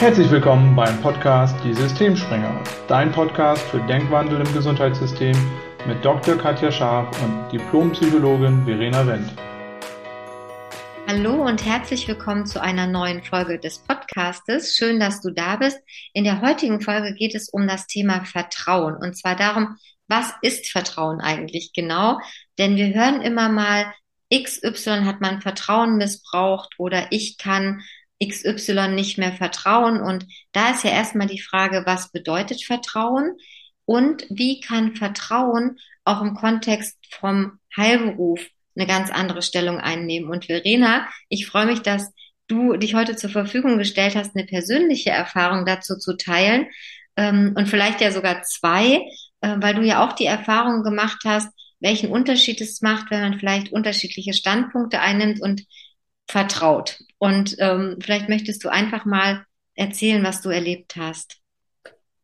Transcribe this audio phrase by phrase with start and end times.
[0.00, 5.36] Herzlich willkommen beim Podcast Die Systemspringer, dein Podcast für Denkwandel im Gesundheitssystem
[5.88, 6.36] mit Dr.
[6.38, 9.32] Katja Scharf und Diplompsychologin Verena Wendt.
[11.08, 14.76] Hallo und herzlich willkommen zu einer neuen Folge des Podcastes.
[14.76, 15.80] Schön, dass du da bist.
[16.12, 20.70] In der heutigen Folge geht es um das Thema Vertrauen und zwar darum, was ist
[20.70, 22.20] Vertrauen eigentlich genau?
[22.56, 23.92] Denn wir hören immer mal,
[24.32, 27.82] XY hat mein Vertrauen missbraucht oder ich kann
[28.22, 30.00] XY nicht mehr vertrauen.
[30.00, 33.36] Und da ist ja erstmal die Frage, was bedeutet Vertrauen
[33.84, 38.40] und wie kann Vertrauen auch im Kontext vom Heilberuf
[38.76, 40.30] eine ganz andere Stellung einnehmen.
[40.30, 42.12] Und Verena, ich freue mich, dass
[42.46, 46.66] du dich heute zur Verfügung gestellt hast, eine persönliche Erfahrung dazu zu teilen
[47.16, 49.02] ähm, und vielleicht ja sogar zwei,
[49.40, 51.48] äh, weil du ja auch die Erfahrung gemacht hast,
[51.80, 55.62] welchen Unterschied es macht, wenn man vielleicht unterschiedliche Standpunkte einnimmt und
[56.28, 56.98] vertraut.
[57.18, 61.38] Und ähm, vielleicht möchtest du einfach mal erzählen, was du erlebt hast.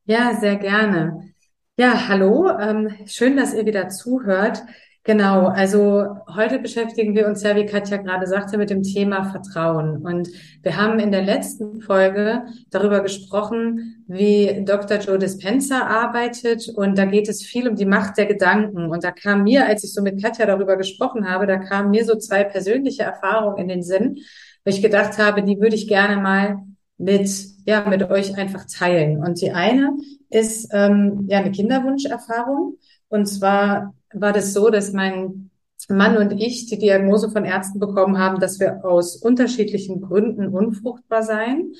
[0.04, 1.32] Ja, sehr gerne.
[1.76, 2.50] Ja, hallo.
[2.58, 4.62] Ähm, schön, dass ihr wieder zuhört.
[5.06, 9.98] Genau, also heute beschäftigen wir uns ja, wie Katja gerade sagte, mit dem Thema Vertrauen.
[9.98, 10.30] Und
[10.62, 14.96] wir haben in der letzten Folge darüber gesprochen, wie Dr.
[15.00, 16.70] Joe Dispenza arbeitet.
[16.74, 18.86] Und da geht es viel um die Macht der Gedanken.
[18.86, 22.06] Und da kam mir, als ich so mit Katja darüber gesprochen habe, da kamen mir
[22.06, 24.20] so zwei persönliche Erfahrungen in den Sinn,
[24.64, 26.62] wo ich gedacht habe, die würde ich gerne mal
[26.96, 27.28] mit,
[27.66, 29.22] ja, mit euch einfach teilen.
[29.22, 29.92] Und die eine
[30.30, 32.78] ist ähm, ja eine Kinderwunscherfahrung.
[33.14, 35.48] Und zwar war das so, dass mein
[35.88, 41.22] Mann und ich die Diagnose von Ärzten bekommen haben, dass wir aus unterschiedlichen Gründen unfruchtbar
[41.22, 41.74] seien.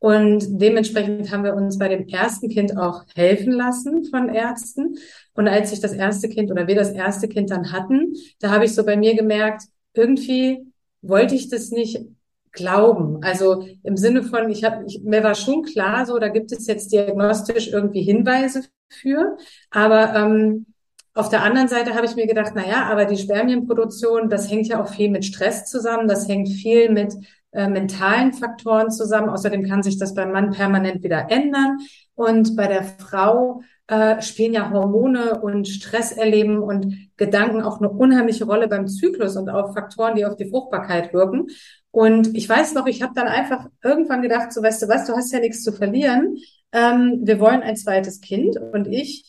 [0.00, 4.96] Und dementsprechend haben wir uns bei dem ersten Kind auch helfen lassen von Ärzten.
[5.34, 8.64] Und als ich das erste Kind oder wir das erste Kind dann hatten, da habe
[8.64, 9.62] ich so bei mir gemerkt,
[9.94, 10.66] irgendwie
[11.00, 12.04] wollte ich das nicht
[12.50, 13.22] glauben.
[13.22, 16.66] Also im Sinne von, ich habe, ich, mir war schon klar, so da gibt es
[16.66, 19.36] jetzt diagnostisch irgendwie Hinweise für,
[19.70, 20.66] aber ähm,
[21.14, 24.68] auf der anderen Seite habe ich mir gedacht, na ja, aber die Spermienproduktion, das hängt
[24.68, 27.14] ja auch viel mit Stress zusammen, das hängt viel mit
[27.52, 29.28] äh, mentalen Faktoren zusammen.
[29.28, 31.78] Außerdem kann sich das beim Mann permanent wieder ändern.
[32.14, 37.90] Und bei der Frau äh, spielen ja Hormone und Stress erleben und Gedanken auch eine
[37.90, 41.48] unheimliche Rolle beim Zyklus und auch Faktoren, die auf die Fruchtbarkeit wirken.
[41.90, 45.12] Und ich weiß noch, ich habe dann einfach irgendwann gedacht, so weißt du was, du
[45.12, 46.38] hast ja nichts zu verlieren.
[46.72, 49.26] Ähm, wir wollen ein zweites Kind und ich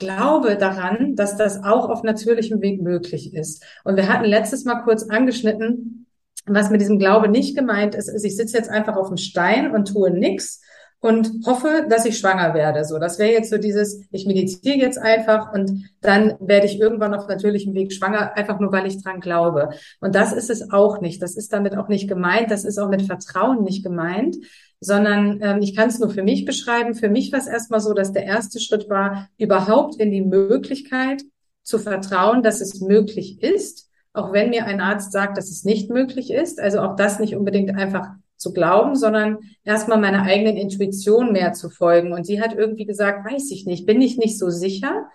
[0.00, 3.64] glaube daran, dass das auch auf natürlichem Weg möglich ist.
[3.84, 6.06] Und wir hatten letztes Mal kurz angeschnitten,
[6.46, 9.72] was mit diesem Glaube nicht gemeint ist, ist, ich sitze jetzt einfach auf dem Stein
[9.72, 10.60] und tue nichts
[11.00, 12.84] und hoffe, dass ich schwanger werde.
[12.84, 17.14] So, das wäre jetzt so dieses, ich meditiere jetzt einfach und dann werde ich irgendwann
[17.14, 19.70] auf natürlichem Weg schwanger, einfach nur weil ich dran glaube.
[20.00, 21.22] Und das ist es auch nicht.
[21.22, 22.50] Das ist damit auch nicht gemeint.
[22.50, 24.36] Das ist auch mit Vertrauen nicht gemeint,
[24.80, 26.94] sondern ähm, ich kann es nur für mich beschreiben.
[26.94, 31.22] Für mich war es erstmal so, dass der erste Schritt war, überhaupt in die Möglichkeit
[31.62, 35.90] zu vertrauen, dass es möglich ist, auch wenn mir ein Arzt sagt, dass es nicht
[35.90, 36.58] möglich ist.
[36.58, 41.68] Also auch das nicht unbedingt einfach zu glauben, sondern erstmal meiner eigenen Intuition mehr zu
[41.68, 42.12] folgen.
[42.12, 45.08] Und sie hat irgendwie gesagt, weiß ich nicht, bin ich nicht so sicher.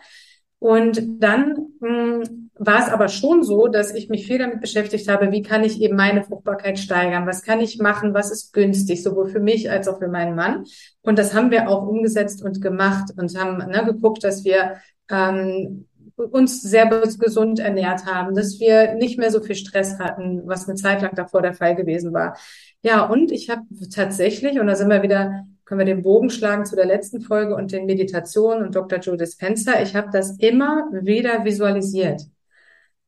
[0.59, 5.09] Und dann mh, hm, war es aber schon so, dass ich mich viel damit beschäftigt
[5.09, 7.27] habe, wie kann ich eben meine Fruchtbarkeit steigern?
[7.27, 8.13] Was kann ich machen?
[8.13, 10.63] Was ist günstig, sowohl für mich als auch für meinen Mann?
[11.01, 14.75] Und das haben wir auch umgesetzt und gemacht und haben ne, geguckt, dass wir
[15.09, 16.85] ähm, uns sehr
[17.19, 21.13] gesund ernährt haben, dass wir nicht mehr so viel Stress hatten, was eine Zeit lang
[21.13, 22.37] davor der Fall gewesen war.
[22.81, 23.63] Ja, und ich habe
[23.93, 27.55] tatsächlich, und da sind wir wieder können wir den Bogen schlagen zu der letzten Folge
[27.55, 28.99] und den Meditationen und Dr.
[28.99, 29.81] Joe Dispenza.
[29.81, 32.21] Ich habe das immer wieder visualisiert.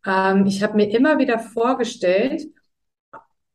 [0.08, 2.48] Ähm, ich habe mir immer wieder vorgestellt,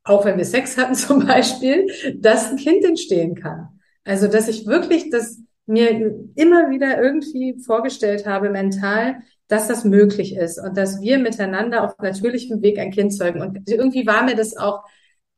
[0.04, 1.86] auch wenn wir Sex hatten zum Beispiel,
[2.16, 3.80] dass ein Kind entstehen kann.
[4.04, 5.90] Also, dass ich wirklich das mir
[6.34, 11.98] immer wieder irgendwie vorgestellt habe, mental, dass das möglich ist und dass wir miteinander auf
[11.98, 13.40] natürlichem Weg ein Kind zeugen.
[13.40, 14.82] Und irgendwie war mir das auch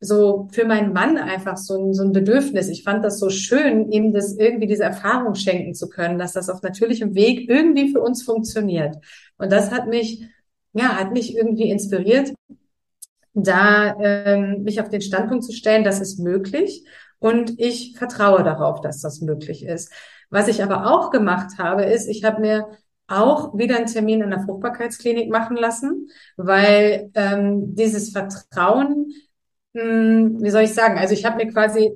[0.00, 2.68] so für meinen Mann einfach so ein, so ein Bedürfnis.
[2.68, 6.48] Ich fand das so schön, ihm das irgendwie diese Erfahrung schenken zu können, dass das
[6.48, 8.96] auf natürlichem Weg irgendwie für uns funktioniert.
[9.36, 10.26] Und das hat mich,
[10.74, 12.32] ja, hat mich irgendwie inspiriert,
[13.34, 16.84] da ähm, mich auf den Standpunkt zu stellen, das ist möglich.
[17.18, 19.92] Und ich vertraue darauf, dass das möglich ist.
[20.30, 22.68] Was ich aber auch gemacht habe, ist, ich habe mir
[23.06, 29.12] auch wieder einen Termin in der Fruchtbarkeitsklinik machen lassen, weil ähm, dieses Vertrauen
[29.74, 31.92] hm, wie soll ich sagen, also ich habe mir quasi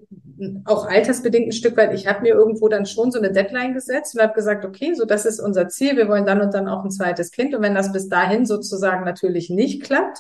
[0.65, 4.15] auch altersbedingt ein Stück weit, ich habe mir irgendwo dann schon so eine Deadline gesetzt
[4.15, 6.85] und habe gesagt, okay, so das ist unser Ziel, wir wollen dann und dann auch
[6.85, 10.19] ein zweites Kind und wenn das bis dahin sozusagen natürlich nicht klappt,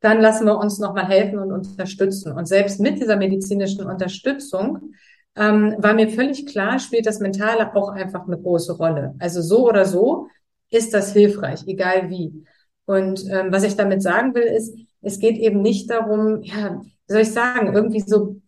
[0.00, 2.32] dann lassen wir uns nochmal helfen und unterstützen.
[2.32, 4.94] Und selbst mit dieser medizinischen Unterstützung
[5.36, 9.14] ähm, war mir völlig klar, spielt das Mentale auch einfach eine große Rolle.
[9.18, 10.28] Also so oder so
[10.70, 12.44] ist das hilfreich, egal wie.
[12.86, 17.12] Und ähm, was ich damit sagen will, ist, es geht eben nicht darum, ja, wie
[17.12, 18.40] soll ich sagen, irgendwie so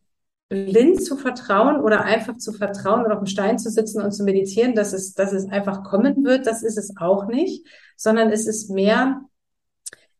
[0.52, 4.22] blind zu vertrauen oder einfach zu vertrauen oder auf dem Stein zu sitzen und zu
[4.22, 7.66] meditieren, dass es, dass es einfach kommen wird, das ist es auch nicht,
[7.96, 9.22] sondern es ist mehr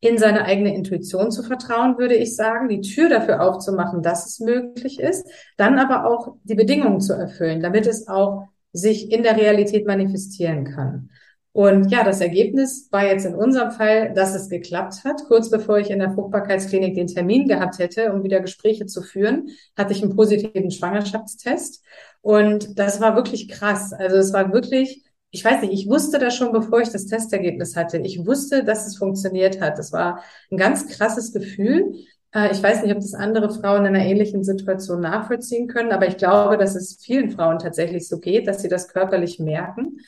[0.00, 4.40] in seine eigene Intuition zu vertrauen, würde ich sagen, die Tür dafür aufzumachen, dass es
[4.40, 9.36] möglich ist, dann aber auch die Bedingungen zu erfüllen, damit es auch sich in der
[9.36, 11.10] Realität manifestieren kann.
[11.52, 15.24] Und ja, das Ergebnis war jetzt in unserem Fall, dass es geklappt hat.
[15.26, 19.50] Kurz bevor ich in der Fruchtbarkeitsklinik den Termin gehabt hätte, um wieder Gespräche zu führen,
[19.76, 21.84] hatte ich einen positiven Schwangerschaftstest.
[22.22, 23.92] Und das war wirklich krass.
[23.92, 27.76] Also es war wirklich, ich weiß nicht, ich wusste das schon, bevor ich das Testergebnis
[27.76, 27.98] hatte.
[27.98, 29.76] Ich wusste, dass es funktioniert hat.
[29.76, 31.92] Das war ein ganz krasses Gefühl.
[32.34, 36.08] Äh, ich weiß nicht, ob das andere Frauen in einer ähnlichen Situation nachvollziehen können, aber
[36.08, 39.98] ich glaube, dass es vielen Frauen tatsächlich so geht, dass sie das körperlich merken.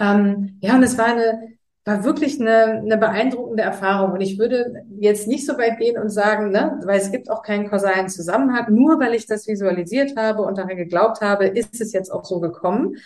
[0.00, 4.12] Ähm, ja, und es war eine, war wirklich eine, eine beeindruckende Erfahrung.
[4.12, 7.42] Und ich würde jetzt nicht so weit gehen und sagen, ne, weil es gibt auch
[7.42, 11.92] keinen kausalen Zusammenhang, nur weil ich das visualisiert habe und daran geglaubt habe, ist es
[11.92, 12.96] jetzt auch so gekommen.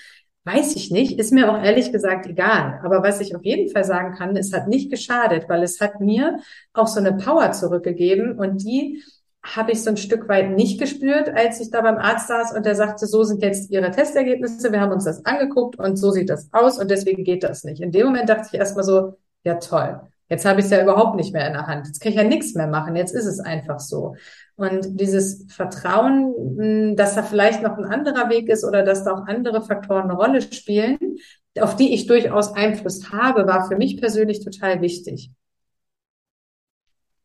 [0.47, 2.81] Weiß ich nicht, ist mir auch ehrlich gesagt egal.
[2.85, 6.01] Aber was ich auf jeden Fall sagen kann, es hat nicht geschadet, weil es hat
[6.01, 6.39] mir
[6.75, 9.03] auch so eine Power zurückgegeben und die
[9.45, 12.65] habe ich so ein Stück weit nicht gespürt, als ich da beim Arzt saß und
[12.65, 16.31] der sagte, so sind jetzt Ihre Testergebnisse, wir haben uns das angeguckt und so sieht
[16.31, 17.83] das aus und deswegen geht das nicht.
[17.83, 20.01] In dem Moment dachte ich erstmal so, ja toll,
[20.31, 22.25] jetzt habe ich es ja überhaupt nicht mehr in der Hand, jetzt kann ich ja
[22.25, 24.17] nichts mehr machen, jetzt ist es einfach so.
[24.57, 29.13] Und dieses Vertrauen, hm, dass da vielleicht noch ein anderer Weg ist oder dass da
[29.13, 30.99] auch andere Faktoren eine Rolle spielen,
[31.61, 35.31] auf die ich durchaus Einfluss habe, war für mich persönlich total wichtig.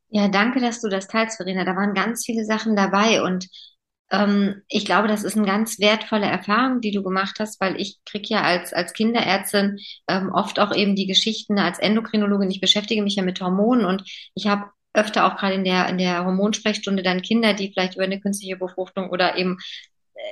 [0.10, 1.66] Ja, danke, dass du das teilst, Verena.
[1.66, 3.48] Da waren ganz viele Sachen dabei und
[4.12, 8.00] ähm, ich glaube, das ist eine ganz wertvolle Erfahrung, die du gemacht hast, weil ich
[8.06, 9.78] krieg ja als, als Kinderärztin
[10.08, 12.50] ähm, oft auch eben die Geschichten als Endokrinologin.
[12.50, 14.04] Ich beschäftige mich ja mit Hormonen und
[14.34, 18.04] ich habe öfter auch gerade in der, in der Hormonsprechstunde dann Kinder, die vielleicht über
[18.06, 19.58] eine künstliche Befruchtung oder eben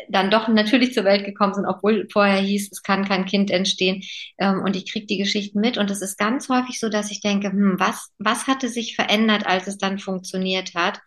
[0.09, 4.03] dann doch natürlich zur Welt gekommen sind, obwohl vorher hieß, es kann kein Kind entstehen.
[4.37, 5.77] Ähm, und ich kriege die Geschichten mit.
[5.77, 9.45] Und es ist ganz häufig so, dass ich denke, hm, was, was hatte sich verändert,
[9.45, 10.99] als es dann funktioniert hat?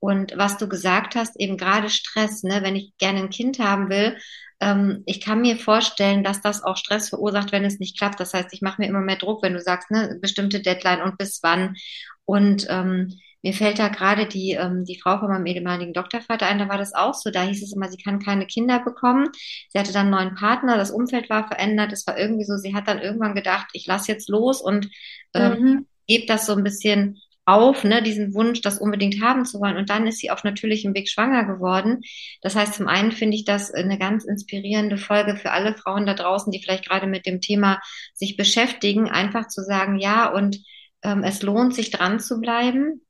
[0.00, 3.88] Und was du gesagt hast, eben gerade Stress, ne, wenn ich gerne ein Kind haben
[3.90, 4.16] will,
[4.60, 8.20] ähm, ich kann mir vorstellen, dass das auch Stress verursacht, wenn es nicht klappt.
[8.20, 11.18] Das heißt, ich mache mir immer mehr Druck, wenn du sagst, ne, bestimmte Deadline und
[11.18, 11.76] bis wann.
[12.24, 13.12] Und ähm,
[13.42, 16.78] mir fällt da gerade die, ähm, die Frau von meinem ehemaligen Doktorvater ein, da war
[16.78, 17.30] das auch so.
[17.30, 19.28] Da hieß es immer, sie kann keine Kinder bekommen.
[19.68, 21.92] Sie hatte dann einen neuen Partner, das Umfeld war verändert.
[21.92, 24.88] Es war irgendwie so, sie hat dann irgendwann gedacht, ich lasse jetzt los und
[25.34, 25.86] ähm, mhm.
[26.06, 29.76] gebe das so ein bisschen auf, ne, diesen Wunsch, das unbedingt haben zu wollen.
[29.76, 32.02] Und dann ist sie auf natürlichem Weg schwanger geworden.
[32.42, 36.14] Das heißt, zum einen finde ich das eine ganz inspirierende Folge für alle Frauen da
[36.14, 37.80] draußen, die vielleicht gerade mit dem Thema
[38.14, 40.58] sich beschäftigen, einfach zu sagen, ja, und
[41.02, 43.00] ähm, es lohnt sich dran zu bleiben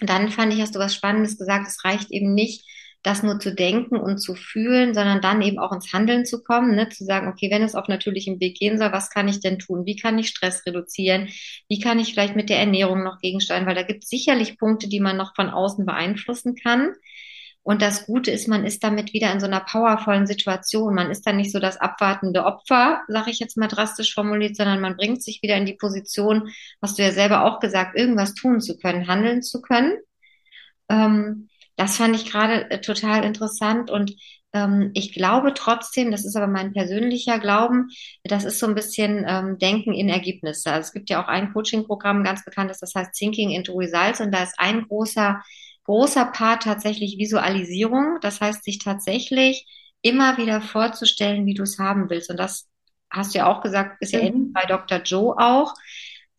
[0.00, 2.64] dann fand ich, hast du was Spannendes gesagt, es reicht eben nicht,
[3.02, 6.74] das nur zu denken und zu fühlen, sondern dann eben auch ins Handeln zu kommen,
[6.74, 6.88] ne?
[6.90, 9.86] zu sagen, okay, wenn es auf natürlichem Weg gehen soll, was kann ich denn tun?
[9.86, 11.28] Wie kann ich Stress reduzieren?
[11.68, 13.64] Wie kann ich vielleicht mit der Ernährung noch gegensteuern?
[13.66, 16.92] Weil da gibt es sicherlich Punkte, die man noch von außen beeinflussen kann.
[17.62, 20.94] Und das Gute ist, man ist damit wieder in so einer powervollen Situation.
[20.94, 24.80] Man ist dann nicht so das abwartende Opfer, sage ich jetzt mal drastisch formuliert, sondern
[24.80, 26.48] man bringt sich wieder in die Position,
[26.80, 29.98] hast du ja selber auch gesagt, irgendwas tun zu können, handeln zu können.
[30.88, 34.14] Ähm, das fand ich gerade äh, total interessant und
[34.52, 37.88] ähm, ich glaube trotzdem, das ist aber mein persönlicher Glauben,
[38.24, 40.72] das ist so ein bisschen ähm, Denken in Ergebnisse.
[40.72, 44.20] Also es gibt ja auch ein Coaching-Programm, ganz bekannt ist, das heißt Thinking into Results
[44.20, 45.40] und da ist ein großer
[45.90, 48.18] großer Part tatsächlich Visualisierung.
[48.20, 49.66] Das heißt, sich tatsächlich
[50.02, 52.30] immer wieder vorzustellen, wie du es haben willst.
[52.30, 52.68] Und das
[53.10, 54.52] hast du ja auch gesagt, ist ja mhm.
[54.52, 54.98] bei Dr.
[54.98, 55.74] Joe auch,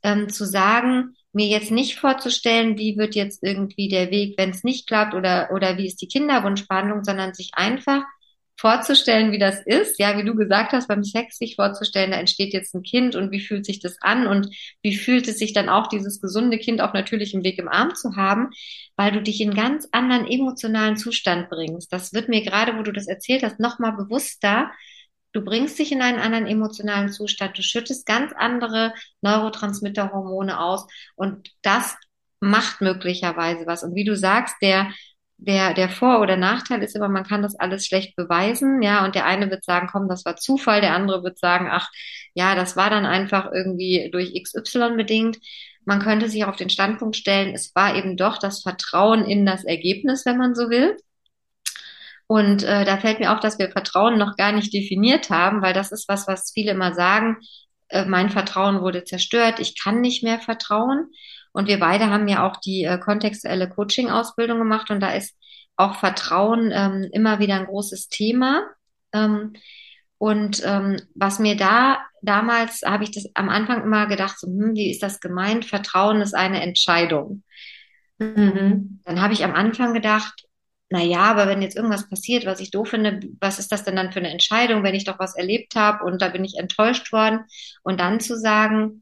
[0.04, 4.64] ähm, zu sagen, mir jetzt nicht vorzustellen, wie wird jetzt irgendwie der Weg, wenn es
[4.64, 8.04] nicht klappt oder, oder wie ist die Kinderwunschbehandlung, sondern sich einfach
[8.62, 12.54] vorzustellen, wie das ist, ja, wie du gesagt hast, beim Sex sich vorzustellen, da entsteht
[12.54, 15.68] jetzt ein Kind und wie fühlt sich das an und wie fühlt es sich dann
[15.68, 18.52] auch, dieses gesunde Kind auf natürlichem Weg im Arm zu haben,
[18.96, 21.92] weil du dich in ganz anderen emotionalen Zustand bringst.
[21.92, 24.72] Das wird mir gerade, wo du das erzählt hast, nochmal bewusster.
[25.34, 31.50] Du bringst dich in einen anderen emotionalen Zustand, du schüttest ganz andere Neurotransmitterhormone aus und
[31.64, 31.98] das
[32.40, 33.84] macht möglicherweise was.
[33.84, 34.92] Und wie du sagst, der
[35.42, 39.16] der, der Vor- oder Nachteil ist immer, man kann das alles schlecht beweisen, ja, und
[39.16, 41.90] der eine wird sagen, komm, das war Zufall, der andere wird sagen, ach,
[42.36, 45.40] ja, das war dann einfach irgendwie durch XY bedingt.
[45.84, 49.64] Man könnte sich auf den Standpunkt stellen, es war eben doch das Vertrauen in das
[49.64, 50.96] Ergebnis, wenn man so will.
[52.28, 55.74] Und äh, da fällt mir auf, dass wir Vertrauen noch gar nicht definiert haben, weil
[55.74, 57.38] das ist was, was viele immer sagen.
[57.90, 61.08] Äh, mein Vertrauen wurde zerstört, ich kann nicht mehr vertrauen.
[61.54, 65.36] Und wir beide haben ja auch die äh, kontextuelle Coaching-Ausbildung gemacht und da ist
[65.76, 68.64] auch Vertrauen ähm, immer wieder ein großes Thema.
[69.14, 69.54] Ähm,
[70.18, 74.76] und ähm, was mir da damals habe ich das am Anfang immer gedacht, so, hm,
[74.76, 75.66] wie ist das gemeint?
[75.66, 77.44] Vertrauen ist eine Entscheidung.
[78.20, 79.02] Mhm.
[79.04, 80.46] Dann habe ich am Anfang gedacht,
[80.90, 83.96] na ja, aber wenn jetzt irgendwas passiert, was ich doof finde, was ist das denn
[83.96, 87.12] dann für eine Entscheidung, wenn ich doch was erlebt habe und da bin ich enttäuscht
[87.14, 87.46] worden
[87.82, 89.02] und dann zu sagen,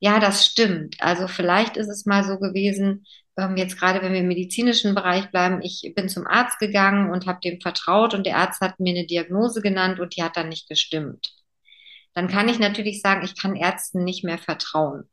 [0.00, 0.96] ja, das stimmt.
[1.00, 3.04] Also vielleicht ist es mal so gewesen,
[3.36, 7.26] ähm, jetzt gerade wenn wir im medizinischen Bereich bleiben, ich bin zum Arzt gegangen und
[7.26, 10.48] habe dem vertraut und der Arzt hat mir eine Diagnose genannt und die hat dann
[10.48, 11.34] nicht gestimmt.
[12.14, 15.08] Dann kann ich natürlich sagen, ich kann Ärzten nicht mehr vertrauen.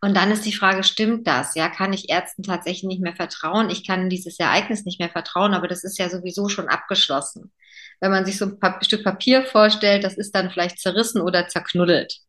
[0.00, 1.54] Und dann ist die Frage, stimmt das?
[1.56, 3.68] Ja, kann ich Ärzten tatsächlich nicht mehr vertrauen?
[3.70, 7.52] Ich kann dieses Ereignis nicht mehr vertrauen, aber das ist ja sowieso schon abgeschlossen.
[8.00, 12.20] Wenn man sich so ein Stück Papier vorstellt, das ist dann vielleicht zerrissen oder zerknuddelt.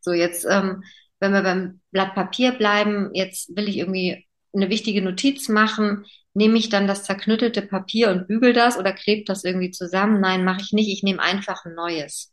[0.00, 0.82] So, jetzt, ähm,
[1.20, 6.58] wenn wir beim Blatt Papier bleiben, jetzt will ich irgendwie eine wichtige Notiz machen, nehme
[6.58, 10.20] ich dann das zerknüttelte Papier und bügel das oder klebe das irgendwie zusammen?
[10.20, 10.88] Nein, mache ich nicht.
[10.88, 12.32] Ich nehme einfach ein neues.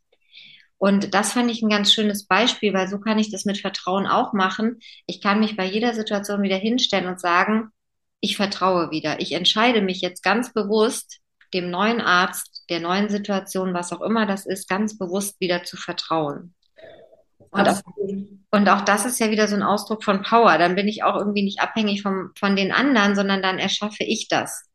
[0.77, 4.07] Und das fand ich ein ganz schönes Beispiel, weil so kann ich das mit Vertrauen
[4.07, 4.79] auch machen.
[5.07, 7.69] Ich kann mich bei jeder Situation wieder hinstellen und sagen,
[8.19, 9.19] ich vertraue wieder.
[9.19, 11.19] Ich entscheide mich jetzt ganz bewusst,
[11.53, 15.77] dem neuen Arzt, der neuen Situation, was auch immer das ist, ganz bewusst wieder zu
[15.77, 16.53] vertrauen.
[17.55, 17.81] Und auch,
[18.51, 20.57] und auch, das ist ja wieder so ein Ausdruck von Power.
[20.57, 24.27] Dann bin ich auch irgendwie nicht abhängig vom, von den anderen, sondern dann erschaffe ich
[24.27, 24.69] das.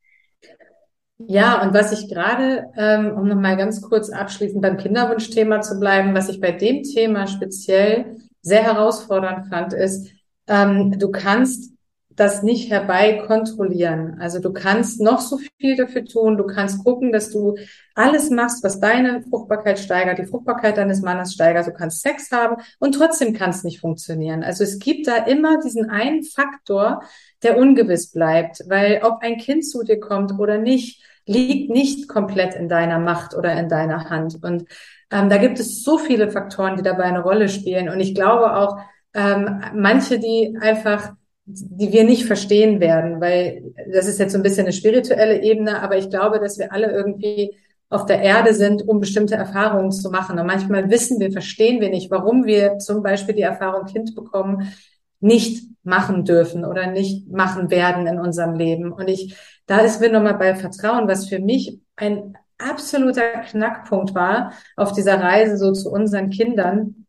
[1.26, 6.14] Ja, und was ich gerade, ähm, um nochmal ganz kurz abschließend beim Kinderwunschthema zu bleiben,
[6.14, 10.10] was ich bei dem Thema speziell sehr herausfordernd fand, ist,
[10.46, 11.74] ähm, du kannst
[12.20, 14.18] das nicht herbei kontrollieren.
[14.20, 16.36] Also du kannst noch so viel dafür tun.
[16.36, 17.56] Du kannst gucken, dass du
[17.94, 21.66] alles machst, was deine Fruchtbarkeit steigert, die Fruchtbarkeit deines Mannes steigert.
[21.66, 24.44] Du kannst Sex haben und trotzdem kann es nicht funktionieren.
[24.44, 27.02] Also es gibt da immer diesen einen Faktor,
[27.42, 32.54] der ungewiss bleibt, weil ob ein Kind zu dir kommt oder nicht, liegt nicht komplett
[32.54, 34.42] in deiner Macht oder in deiner Hand.
[34.42, 34.66] Und
[35.10, 37.88] ähm, da gibt es so viele Faktoren, die dabei eine Rolle spielen.
[37.88, 38.78] Und ich glaube auch,
[39.14, 41.14] ähm, manche, die einfach
[41.52, 45.82] die wir nicht verstehen werden, weil das ist jetzt so ein bisschen eine spirituelle Ebene,
[45.82, 47.56] aber ich glaube, dass wir alle irgendwie
[47.88, 50.38] auf der Erde sind, um bestimmte Erfahrungen zu machen.
[50.38, 54.72] Und manchmal wissen wir, verstehen wir nicht, warum wir zum Beispiel die Erfahrung Kind bekommen
[55.20, 58.92] nicht machen dürfen oder nicht machen werden in unserem Leben.
[58.92, 64.52] Und ich, da ist wir nochmal bei Vertrauen, was für mich ein absoluter Knackpunkt war
[64.76, 67.06] auf dieser Reise so zu unseren Kindern,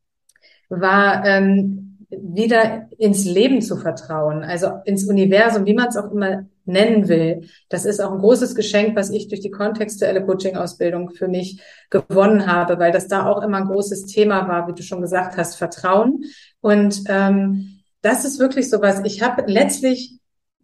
[0.70, 6.46] war ähm, wieder ins Leben zu vertrauen, also ins Universum, wie man es auch immer
[6.66, 7.48] nennen will.
[7.70, 12.48] Das ist auch ein großes Geschenk, was ich durch die kontextuelle Coaching-Ausbildung für mich gewonnen
[12.48, 15.56] habe, weil das da auch immer ein großes Thema war, wie du schon gesagt hast,
[15.56, 16.26] Vertrauen.
[16.60, 19.02] Und ähm, das ist wirklich sowas.
[19.06, 20.21] Ich habe letztlich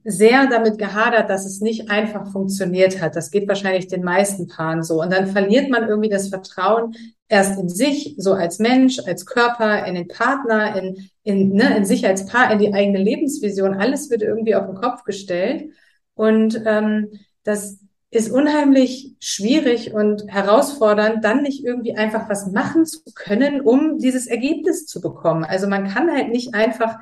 [0.10, 3.18] sehr damit gehadert, dass es nicht einfach funktioniert hat.
[3.18, 5.02] Das geht wahrscheinlich den meisten Paaren so.
[5.02, 6.96] Und dann verliert man irgendwie das Vertrauen
[7.28, 11.84] erst in sich, so als Mensch, als Körper, in den Partner, in, in, ne, in
[11.84, 13.74] sich als Paar, in die eigene Lebensvision.
[13.74, 15.72] Alles wird irgendwie auf den Kopf gestellt.
[16.14, 17.10] Und ähm,
[17.44, 24.00] das ist unheimlich schwierig und herausfordernd, dann nicht irgendwie einfach was machen zu können, um
[24.00, 25.44] dieses Ergebnis zu bekommen.
[25.44, 26.96] Also man kann halt nicht einfach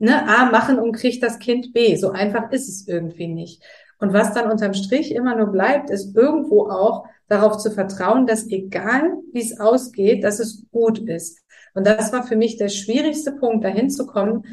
[0.00, 1.94] ne, A machen und kriegt das Kind B.
[1.94, 3.62] So einfach ist es irgendwie nicht.
[3.98, 8.48] Und was dann unterm Strich immer nur bleibt, ist irgendwo auch darauf zu vertrauen, dass
[8.48, 11.40] egal wie es ausgeht, dass es gut ist.
[11.74, 14.44] Und das war für mich der schwierigste Punkt, dahin zu kommen,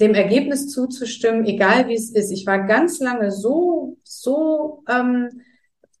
[0.00, 2.30] dem Ergebnis zuzustimmen, egal wie es ist.
[2.30, 5.40] Ich war ganz lange so, so ähm,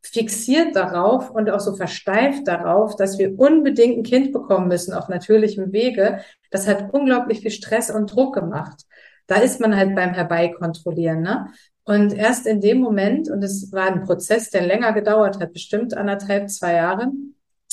[0.08, 5.08] fixiert darauf und auch so versteift darauf, dass wir unbedingt ein Kind bekommen müssen auf
[5.08, 6.20] natürlichem Wege.
[6.50, 8.84] Das hat unglaublich viel Stress und Druck gemacht.
[9.26, 11.20] Da ist man halt beim Herbeikontrollieren.
[11.22, 11.48] Ne?
[11.84, 15.94] Und erst in dem Moment, und es war ein Prozess, der länger gedauert hat, bestimmt
[15.94, 17.12] anderthalb, zwei Jahre,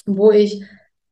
[0.06, 0.64] wo ich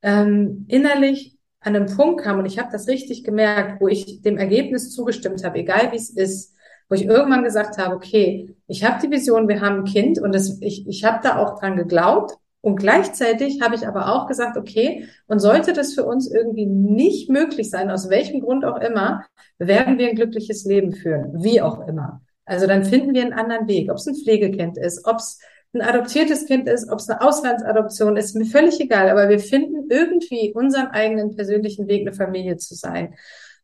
[0.01, 4.37] ähm, innerlich an einen Punkt kam und ich habe das richtig gemerkt, wo ich dem
[4.37, 6.52] Ergebnis zugestimmt habe, egal wie es ist,
[6.93, 10.31] wo ich irgendwann gesagt habe, okay, ich habe die Vision, wir haben ein Kind und
[10.31, 14.57] das, ich, ich habe da auch dran geglaubt und gleichzeitig habe ich aber auch gesagt,
[14.57, 19.25] okay, und sollte das für uns irgendwie nicht möglich sein, aus welchem Grund auch immer,
[19.57, 22.21] werden wir ein glückliches Leben führen, wie auch immer.
[22.45, 25.39] Also dann finden wir einen anderen Weg, ob es ein Pflegekind ist, ob es
[25.73, 29.89] ein adoptiertes Kind ist, ob es eine Auslandsadoption ist, mir völlig egal, aber wir finden
[29.89, 33.15] irgendwie unseren eigenen persönlichen Weg, eine Familie zu sein.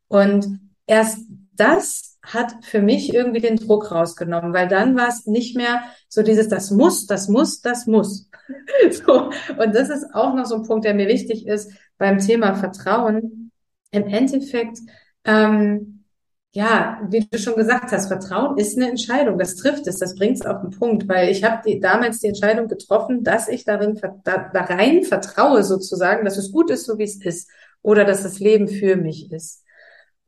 [0.08, 0.48] Und
[0.88, 1.20] erst
[1.54, 6.22] das hat für mich irgendwie den Druck rausgenommen, weil dann war es nicht mehr so
[6.22, 8.30] dieses, das muss, das muss, das muss.
[9.06, 9.30] so.
[9.58, 13.52] Und das ist auch noch so ein Punkt, der mir wichtig ist beim Thema Vertrauen.
[13.92, 14.78] Im Endeffekt,
[15.26, 16.04] ähm,
[16.52, 19.38] ja, wie du schon gesagt hast, Vertrauen ist eine Entscheidung.
[19.38, 22.68] Das trifft es, das bringt es auf den Punkt, weil ich habe damals die Entscheidung
[22.68, 27.04] getroffen, dass ich darin da, da rein vertraue sozusagen, dass es gut ist, so wie
[27.04, 27.50] es ist,
[27.82, 29.64] oder dass das Leben für mich ist.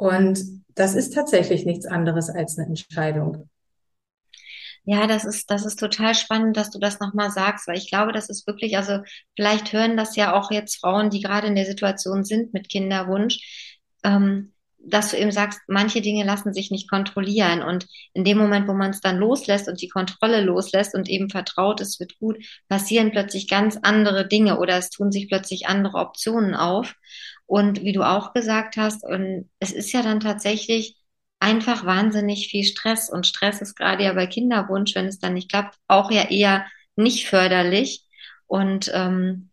[0.01, 3.47] Und das ist tatsächlich nichts anderes als eine Entscheidung.
[4.83, 8.11] Ja, das ist, das ist total spannend, dass du das nochmal sagst, weil ich glaube,
[8.11, 9.03] das ist wirklich, also
[9.35, 13.77] vielleicht hören das ja auch jetzt Frauen, die gerade in der Situation sind mit Kinderwunsch.
[14.03, 14.53] Ähm,
[14.83, 17.61] dass du eben sagst, manche Dinge lassen sich nicht kontrollieren.
[17.61, 21.29] Und in dem Moment, wo man es dann loslässt und die Kontrolle loslässt und eben
[21.29, 25.99] vertraut, es wird gut, passieren plötzlich ganz andere Dinge oder es tun sich plötzlich andere
[25.99, 26.95] Optionen auf.
[27.51, 30.95] Und wie du auch gesagt hast, und es ist ja dann tatsächlich
[31.41, 33.09] einfach wahnsinnig viel Stress.
[33.09, 36.65] Und Stress ist gerade ja bei Kinderwunsch, wenn es dann nicht klappt, auch ja eher
[36.95, 38.05] nicht förderlich.
[38.47, 39.50] Und ähm,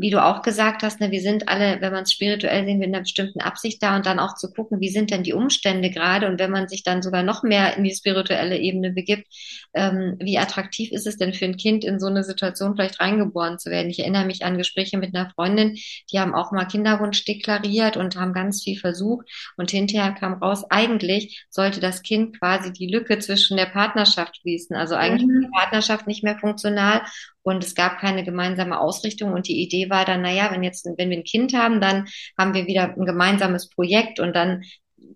[0.00, 2.88] wie du auch gesagt hast, ne, wir sind alle, wenn man es spirituell sehen, mit
[2.88, 6.26] einer bestimmten Absicht da und dann auch zu gucken, wie sind denn die Umstände gerade
[6.26, 9.26] und wenn man sich dann sogar noch mehr in die spirituelle Ebene begibt,
[9.74, 13.58] ähm, wie attraktiv ist es denn für ein Kind in so eine Situation vielleicht reingeboren
[13.58, 13.90] zu werden?
[13.90, 15.76] Ich erinnere mich an Gespräche mit einer Freundin,
[16.12, 19.26] die haben auch mal Kinderwunsch deklariert und haben ganz viel versucht
[19.56, 24.76] und hinterher kam raus, eigentlich sollte das Kind quasi die Lücke zwischen der Partnerschaft schließen,
[24.76, 25.42] also eigentlich mhm.
[25.42, 27.02] die Partnerschaft nicht mehr funktional
[27.42, 29.32] und es gab keine gemeinsame Ausrichtung.
[29.32, 32.06] Und die Idee war dann, naja, wenn jetzt, wenn wir ein Kind haben, dann
[32.38, 34.20] haben wir wieder ein gemeinsames Projekt.
[34.20, 34.62] Und dann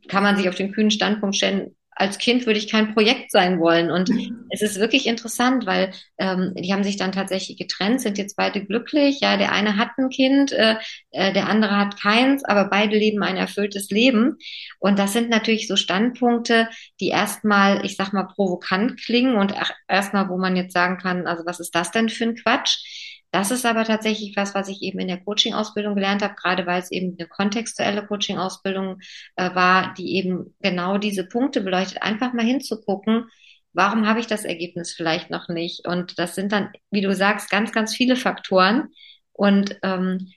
[0.08, 3.60] kann man sich auf den kühnen Standpunkt stellen, als Kind würde ich kein Projekt sein
[3.60, 3.90] wollen.
[3.90, 4.46] Und mhm.
[4.50, 8.64] es ist wirklich interessant, weil ähm, die haben sich dann tatsächlich getrennt, sind jetzt beide
[8.64, 9.20] glücklich.
[9.20, 10.76] Ja, der eine hat ein Kind, äh,
[11.10, 14.36] äh, der andere hat keins, aber beide leben ein erfülltes Leben.
[14.78, 16.68] Und das sind natürlich so Standpunkte,
[17.00, 19.54] die erstmal, ich sag mal, provokant klingen und
[19.88, 23.13] erstmal, wo man jetzt sagen kann, also was ist das denn für ein Quatsch?
[23.34, 26.80] Das ist aber tatsächlich was, was ich eben in der Coaching-Ausbildung gelernt habe, gerade weil
[26.80, 29.00] es eben eine kontextuelle Coaching-Ausbildung
[29.34, 33.24] äh, war, die eben genau diese Punkte beleuchtet, einfach mal hinzugucken,
[33.72, 35.84] warum habe ich das Ergebnis vielleicht noch nicht?
[35.88, 38.90] Und das sind dann, wie du sagst, ganz, ganz viele Faktoren.
[39.32, 40.30] Und ähm,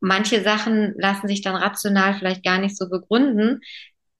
[0.00, 3.60] manche Sachen lassen sich dann rational vielleicht gar nicht so begründen.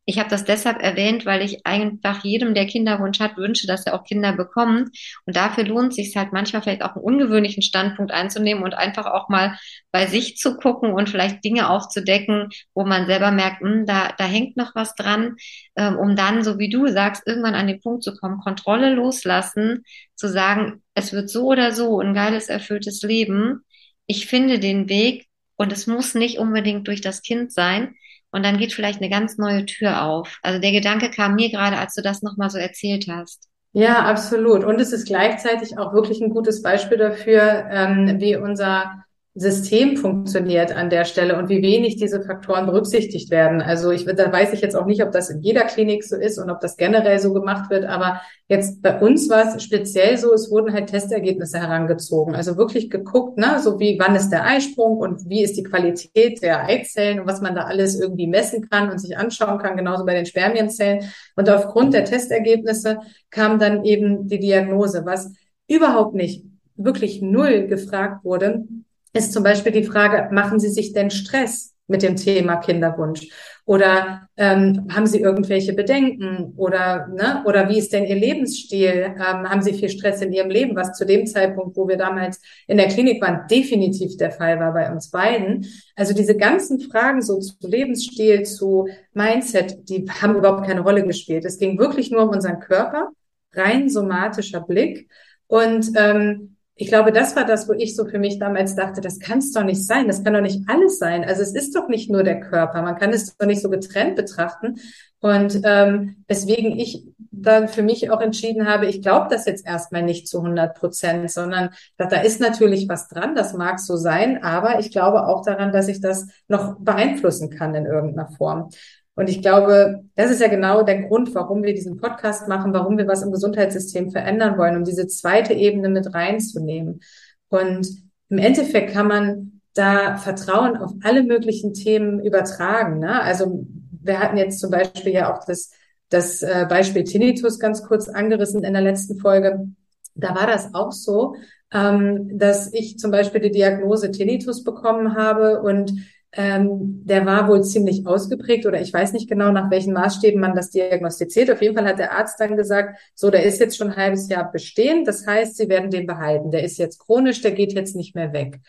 [0.05, 3.95] Ich habe das deshalb erwähnt, weil ich einfach jedem, der Kinderwunsch hat, wünsche, dass er
[3.95, 4.91] auch Kinder bekommt.
[5.27, 9.07] Und dafür lohnt es sich halt manchmal vielleicht auch einen ungewöhnlichen Standpunkt einzunehmen und einfach
[9.07, 9.57] auch mal
[9.93, 14.25] bei sich zu gucken und vielleicht Dinge aufzudecken, wo man selber merkt, hm, da, da
[14.25, 15.37] hängt noch was dran,
[15.77, 19.85] ähm, um dann, so wie du sagst, irgendwann an den Punkt zu kommen, Kontrolle loslassen,
[20.17, 23.61] zu sagen, es wird so oder so ein geiles, erfülltes Leben.
[24.07, 27.95] Ich finde den Weg und es muss nicht unbedingt durch das Kind sein,
[28.33, 30.39] und dann geht vielleicht eine ganz neue Tür auf.
[30.43, 33.49] Also der Gedanke kam mir gerade, als du das nochmal so erzählt hast.
[33.75, 34.65] Ja, absolut.
[34.65, 40.77] Und es ist gleichzeitig auch wirklich ein gutes Beispiel dafür, ähm, wie unser System funktioniert
[40.77, 43.63] an der Stelle und wie wenig diese Faktoren berücksichtigt werden.
[43.63, 46.39] Also ich da weiß ich jetzt auch nicht, ob das in jeder Klinik so ist
[46.39, 50.35] und ob das generell so gemacht wird, aber jetzt bei uns war es speziell so,
[50.35, 52.35] es wurden halt Testergebnisse herangezogen.
[52.35, 56.43] Also wirklich geguckt, ne, so wie wann ist der Eisprung und wie ist die Qualität
[56.43, 60.05] der Eizellen und was man da alles irgendwie messen kann und sich anschauen kann, genauso
[60.05, 61.11] bei den Spermienzellen.
[61.37, 62.99] Und aufgrund der Testergebnisse
[63.31, 65.33] kam dann eben die Diagnose, was
[65.69, 66.45] überhaupt nicht
[66.77, 68.65] wirklich null gefragt wurde,
[69.13, 73.29] ist zum Beispiel die Frage, machen Sie sich denn Stress mit dem Thema Kinderwunsch?
[73.65, 76.53] Oder ähm, haben Sie irgendwelche Bedenken?
[76.57, 77.43] Oder, ne?
[77.47, 79.15] oder wie ist denn Ihr Lebensstil?
[79.15, 80.75] Ähm, haben Sie viel Stress in Ihrem Leben?
[80.75, 84.73] Was zu dem Zeitpunkt, wo wir damals in der Klinik waren, definitiv der Fall war
[84.73, 85.67] bei uns beiden.
[85.95, 91.45] Also diese ganzen Fragen so zu Lebensstil, zu Mindset, die haben überhaupt keine Rolle gespielt.
[91.45, 93.11] Es ging wirklich nur um unseren Körper,
[93.53, 95.09] rein somatischer Blick.
[95.47, 99.19] Und ähm, ich glaube, das war das, wo ich so für mich damals dachte, das
[99.21, 101.25] kann es doch nicht sein, das kann doch nicht alles sein.
[101.25, 104.17] Also es ist doch nicht nur der Körper, man kann es doch nicht so getrennt
[104.17, 104.81] betrachten.
[105.21, 110.03] Und ähm, weswegen ich dann für mich auch entschieden habe, ich glaube das jetzt erstmal
[110.03, 114.43] nicht zu 100 Prozent, sondern da, da ist natürlich was dran, das mag so sein,
[114.43, 118.71] aber ich glaube auch daran, dass ich das noch beeinflussen kann in irgendeiner Form.
[119.15, 122.97] Und ich glaube, das ist ja genau der Grund, warum wir diesen Podcast machen, warum
[122.97, 127.01] wir was im Gesundheitssystem verändern wollen, um diese zweite Ebene mit reinzunehmen.
[127.49, 127.87] Und
[128.31, 132.99] im Endeffekt kann man da Vertrauen auf alle möglichen Themen übertragen.
[132.99, 133.21] Ne?
[133.21, 135.71] Also wir hatten jetzt zum Beispiel ja auch das,
[136.09, 139.69] das äh, Beispiel Tinnitus ganz kurz angerissen in der letzten Folge.
[140.15, 141.37] Da war das auch so,
[141.73, 145.93] ähm, dass ich zum Beispiel die Diagnose Tinnitus bekommen habe und
[146.35, 150.55] ähm, der war wohl ziemlich ausgeprägt oder ich weiß nicht genau, nach welchen Maßstäben man
[150.55, 151.51] das diagnostiziert.
[151.51, 154.29] Auf jeden Fall hat der Arzt dann gesagt, so, der ist jetzt schon ein halbes
[154.29, 155.07] Jahr bestehend.
[155.07, 156.51] Das heißt, Sie werden den behalten.
[156.51, 158.61] Der ist jetzt chronisch, der geht jetzt nicht mehr weg.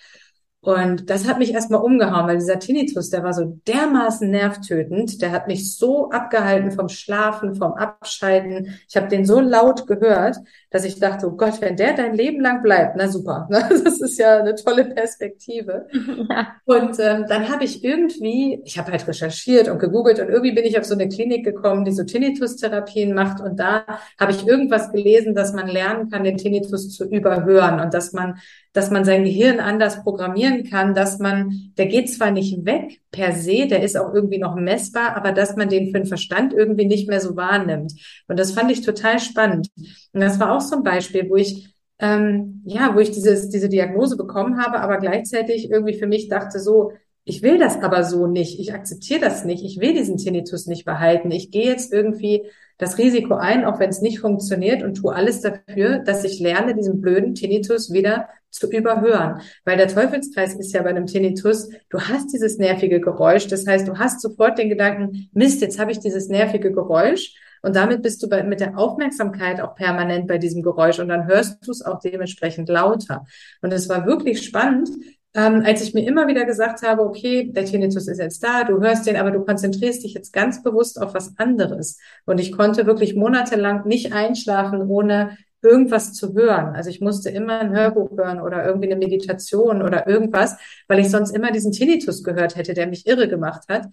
[0.64, 5.32] Und das hat mich erstmal umgehauen, weil dieser Tinnitus, der war so dermaßen nervtötend, der
[5.32, 8.74] hat mich so abgehalten vom Schlafen, vom Abschalten.
[8.88, 10.38] Ich habe den so laut gehört,
[10.72, 14.18] dass ich dachte, oh Gott, wenn der dein Leben lang bleibt, na super, das ist
[14.18, 15.86] ja eine tolle Perspektive.
[16.30, 16.56] Ja.
[16.64, 20.64] Und ähm, dann habe ich irgendwie, ich habe halt recherchiert und gegoogelt und irgendwie bin
[20.64, 23.86] ich auf so eine Klinik gekommen, die so Tinnitus-Therapien macht und da
[24.18, 28.40] habe ich irgendwas gelesen, dass man lernen kann, den Tinnitus zu überhören und dass man
[28.74, 33.32] dass man sein Gehirn anders programmieren kann, dass man, der geht zwar nicht weg per
[33.34, 36.86] se, der ist auch irgendwie noch messbar, aber dass man den für den Verstand irgendwie
[36.86, 37.94] nicht mehr so wahrnimmt.
[38.28, 39.70] Und das fand ich total spannend.
[40.12, 43.70] Und das war auch so ein Beispiel, wo ich ähm, ja, wo ich dieses, diese
[43.70, 46.92] Diagnose bekommen habe, aber gleichzeitig irgendwie für mich dachte so,
[47.24, 50.84] ich will das aber so nicht, ich akzeptiere das nicht, ich will diesen Tinnitus nicht
[50.84, 52.44] behalten, ich gehe jetzt irgendwie
[52.78, 56.76] das Risiko ein, auch wenn es nicht funktioniert und tue alles dafür, dass ich lerne,
[56.76, 59.42] diesen blöden Tinnitus wieder zu überhören.
[59.66, 63.88] Weil der Teufelskreis ist ja bei einem Tinnitus, du hast dieses nervige Geräusch, das heißt,
[63.88, 68.22] du hast sofort den Gedanken, Mist, jetzt habe ich dieses nervige Geräusch und damit bist
[68.22, 71.82] du bei, mit der Aufmerksamkeit auch permanent bei diesem Geräusch und dann hörst du es
[71.82, 73.26] auch dementsprechend lauter.
[73.62, 74.90] Und es war wirklich spannend,
[75.34, 78.82] ähm, als ich mir immer wieder gesagt habe, okay, der Tinnitus ist jetzt da, du
[78.82, 81.98] hörst den, aber du konzentrierst dich jetzt ganz bewusst auf was anderes.
[82.26, 86.76] Und ich konnte wirklich monatelang nicht einschlafen, ohne irgendwas zu hören.
[86.76, 91.10] Also ich musste immer ein Hörbuch hören oder irgendwie eine Meditation oder irgendwas, weil ich
[91.10, 93.88] sonst immer diesen Tinnitus gehört hätte, der mich irre gemacht hat.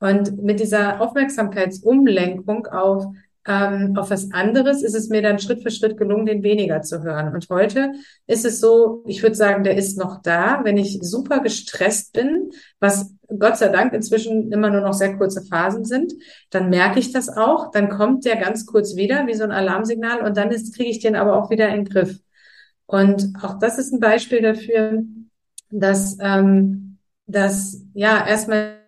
[0.00, 3.06] Und mit dieser Aufmerksamkeitsumlenkung auf
[3.46, 7.02] ähm, auf was anderes ist es mir dann Schritt für Schritt gelungen, den weniger zu
[7.02, 7.34] hören.
[7.34, 7.92] Und heute
[8.26, 12.50] ist es so, ich würde sagen, der ist noch da, wenn ich super gestresst bin,
[12.78, 16.12] was Gott sei Dank inzwischen immer nur noch sehr kurze Phasen sind,
[16.50, 20.22] dann merke ich das auch, dann kommt der ganz kurz wieder, wie so ein Alarmsignal,
[20.22, 22.20] und dann kriege ich den aber auch wieder in den Griff.
[22.86, 25.02] Und auch das ist ein Beispiel dafür,
[25.70, 28.81] dass, ähm, dass ja erstmal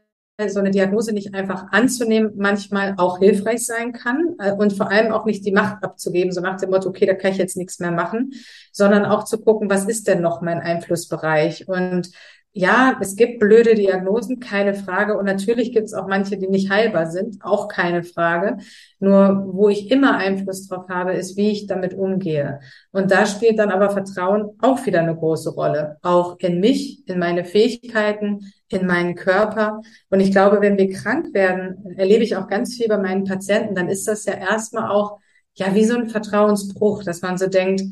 [0.48, 5.12] so eine Diagnose nicht einfach anzunehmen, manchmal auch hilfreich sein kann äh, und vor allem
[5.12, 7.78] auch nicht die Macht abzugeben, so nach dem Motto, okay, da kann ich jetzt nichts
[7.78, 8.32] mehr machen,
[8.72, 11.68] sondern auch zu gucken, was ist denn noch mein Einflussbereich?
[11.68, 12.10] Und
[12.56, 15.18] ja, es gibt blöde Diagnosen, keine Frage.
[15.18, 18.58] Und natürlich gibt es auch manche, die nicht heilbar sind, auch keine Frage.
[19.00, 22.60] Nur wo ich immer Einfluss drauf habe, ist, wie ich damit umgehe.
[22.92, 25.96] Und da spielt dann aber Vertrauen auch wieder eine große Rolle.
[26.02, 29.80] Auch in mich, in meine Fähigkeiten, in meinen Körper.
[30.10, 33.74] Und ich glaube, wenn wir krank werden, erlebe ich auch ganz viel bei meinen Patienten,
[33.74, 35.18] dann ist das ja erstmal auch,
[35.54, 37.82] ja, wie so ein Vertrauensbruch, dass man so denkt,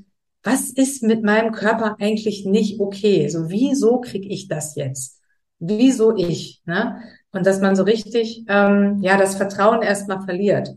[0.43, 3.29] was ist mit meinem Körper eigentlich nicht okay?
[3.29, 5.21] So, wieso kriege ich das jetzt?
[5.59, 6.63] Wieso ich?
[6.67, 7.01] Ne?
[7.31, 10.77] Und dass man so richtig, ähm, ja, das Vertrauen erstmal verliert.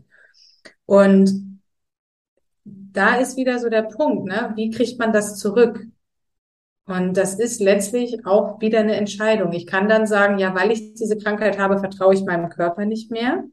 [0.86, 1.60] Und
[2.64, 4.52] da ist wieder so der Punkt, ne?
[4.56, 5.84] Wie kriegt man das zurück?
[6.86, 9.52] Und das ist letztlich auch wieder eine Entscheidung.
[9.52, 13.10] Ich kann dann sagen, ja, weil ich diese Krankheit habe, vertraue ich meinem Körper nicht
[13.10, 13.44] mehr.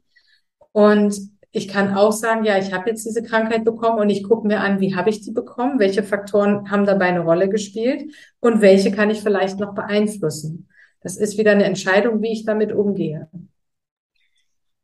[0.70, 1.16] Und
[1.56, 4.58] ich kann auch sagen, ja, ich habe jetzt diese Krankheit bekommen und ich gucke mir
[4.58, 8.90] an, wie habe ich die bekommen, welche Faktoren haben dabei eine Rolle gespielt und welche
[8.90, 10.68] kann ich vielleicht noch beeinflussen.
[11.00, 13.28] Das ist wieder eine Entscheidung, wie ich damit umgehe.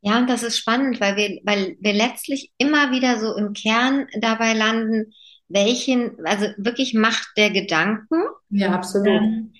[0.01, 4.07] Ja, und das ist spannend, weil wir, weil wir letztlich immer wieder so im Kern
[4.21, 5.13] dabei landen,
[5.49, 8.23] welchen, also wirklich Macht der Gedanken.
[8.49, 9.09] Ja, absolut.
[9.09, 9.55] Ähm,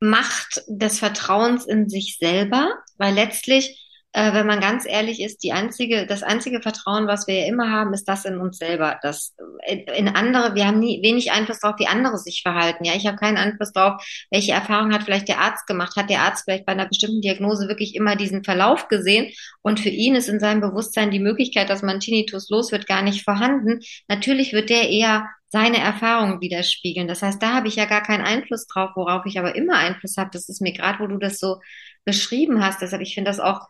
[0.00, 3.85] Macht des Vertrauens in sich selber, weil letztlich
[4.16, 7.70] äh, wenn man ganz ehrlich ist, die einzige, das einzige Vertrauen, was wir ja immer
[7.70, 8.98] haben, ist das in uns selber.
[9.02, 9.34] Das
[9.66, 12.86] in, in andere, wir haben nie wenig Einfluss darauf, wie andere sich verhalten.
[12.86, 15.96] Ja, ich habe keinen Einfluss darauf, welche Erfahrung hat vielleicht der Arzt gemacht.
[15.96, 19.90] Hat der Arzt vielleicht bei einer bestimmten Diagnose wirklich immer diesen Verlauf gesehen und für
[19.90, 23.80] ihn ist in seinem Bewusstsein die Möglichkeit, dass man Tinnitus los wird, gar nicht vorhanden.
[24.08, 27.06] Natürlich wird der eher seine Erfahrungen widerspiegeln.
[27.06, 30.16] Das heißt, da habe ich ja gar keinen Einfluss drauf, worauf ich aber immer Einfluss
[30.16, 30.30] habe.
[30.32, 31.60] Das ist mir gerade, wo du das so
[32.06, 32.80] beschrieben hast.
[32.80, 33.60] Deshalb, ich finde das auch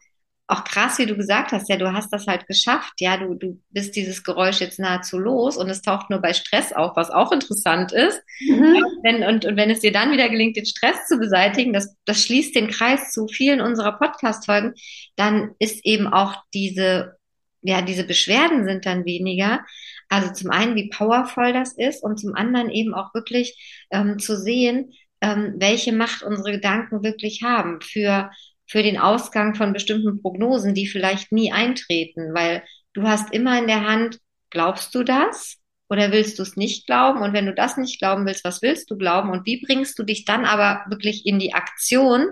[0.48, 3.60] auch krass, wie du gesagt hast, ja, du hast das halt geschafft, ja, du, du
[3.70, 7.32] bist dieses Geräusch jetzt nahezu los und es taucht nur bei Stress auf, was auch
[7.32, 8.22] interessant ist.
[8.40, 8.84] Mhm.
[9.02, 12.22] Wenn, und, und wenn es dir dann wieder gelingt, den Stress zu beseitigen, das, das
[12.22, 14.74] schließt den Kreis zu vielen unserer Podcast-Folgen,
[15.16, 17.16] dann ist eben auch diese,
[17.62, 19.64] ja, diese Beschwerden sind dann weniger.
[20.08, 24.36] Also zum einen, wie powervoll das ist und zum anderen eben auch wirklich ähm, zu
[24.36, 28.30] sehen, ähm, welche Macht unsere Gedanken wirklich haben für
[28.66, 33.66] für den Ausgang von bestimmten Prognosen, die vielleicht nie eintreten, weil du hast immer in
[33.66, 34.18] der Hand,
[34.50, 37.22] glaubst du das oder willst du es nicht glauben?
[37.22, 39.30] Und wenn du das nicht glauben willst, was willst du glauben?
[39.30, 42.26] Und wie bringst du dich dann aber wirklich in die Aktion,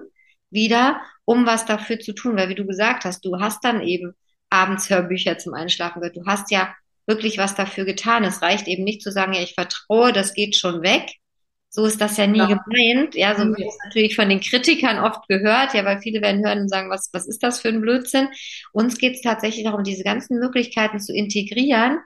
[0.55, 2.37] wieder, um was dafür zu tun.
[2.37, 4.15] Weil wie du gesagt hast, du hast dann eben
[4.49, 6.17] abends Hörbücher zum Einschlafen gehört.
[6.17, 6.75] Du hast ja
[7.07, 8.25] wirklich was dafür getan.
[8.25, 11.11] Es reicht eben nicht zu sagen, ja, ich vertraue, das geht schon weg.
[11.75, 12.47] So ist das ja nie ja.
[12.47, 13.17] gemeint.
[13.17, 16.61] Ja, so wird es natürlich von den Kritikern oft gehört, ja, weil viele werden hören
[16.61, 18.29] und sagen, was, was ist das für ein Blödsinn?
[18.73, 21.99] Uns geht es tatsächlich darum, diese ganzen Möglichkeiten zu integrieren,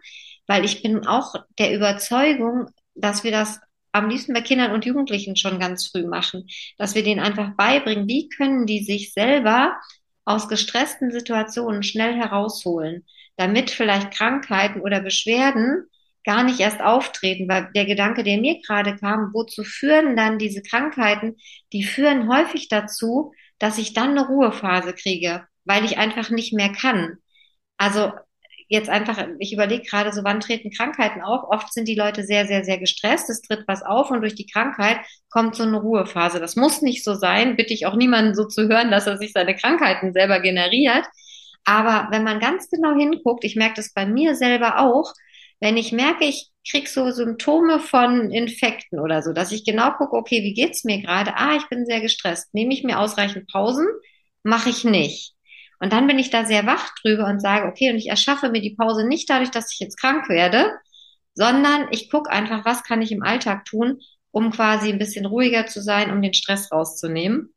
[0.46, 3.60] weil ich bin auch der Überzeugung, dass wir das
[3.92, 6.46] am liebsten bei Kindern und Jugendlichen schon ganz früh machen,
[6.78, 9.76] dass wir denen einfach beibringen, wie können die sich selber
[10.24, 13.04] aus gestressten Situationen schnell herausholen,
[13.36, 15.84] damit vielleicht Krankheiten oder Beschwerden
[16.28, 20.60] gar nicht erst auftreten, weil der Gedanke, der mir gerade kam, wozu führen dann diese
[20.60, 21.36] Krankheiten,
[21.72, 26.70] die führen häufig dazu, dass ich dann eine Ruhephase kriege, weil ich einfach nicht mehr
[26.70, 27.16] kann.
[27.78, 28.12] Also
[28.68, 31.44] jetzt einfach, ich überlege gerade so, wann treten Krankheiten auf?
[31.48, 34.46] Oft sind die Leute sehr, sehr, sehr gestresst, es tritt was auf und durch die
[34.46, 34.98] Krankheit
[35.30, 36.40] kommt so eine Ruhephase.
[36.40, 39.32] Das muss nicht so sein, bitte ich auch niemanden so zu hören, dass er sich
[39.32, 41.06] seine Krankheiten selber generiert.
[41.64, 45.14] Aber wenn man ganz genau hinguckt, ich merke das bei mir selber auch,
[45.60, 50.16] wenn ich merke, ich krieg so Symptome von Infekten oder so, dass ich genau gucke,
[50.16, 51.36] okay, wie geht's mir gerade?
[51.36, 52.52] Ah, ich bin sehr gestresst.
[52.54, 53.86] Nehme ich mir ausreichend Pausen?
[54.42, 55.34] Mache ich nicht.
[55.80, 58.60] Und dann bin ich da sehr wach drüber und sage, okay, und ich erschaffe mir
[58.60, 60.72] die Pause nicht dadurch, dass ich jetzt krank werde,
[61.34, 65.66] sondern ich gucke einfach, was kann ich im Alltag tun, um quasi ein bisschen ruhiger
[65.66, 67.54] zu sein, um den Stress rauszunehmen.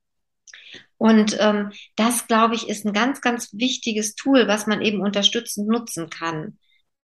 [0.98, 5.68] Und ähm, das, glaube ich, ist ein ganz, ganz wichtiges Tool, was man eben unterstützend
[5.68, 6.60] nutzen kann.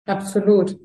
[0.06, 0.80] Absolut.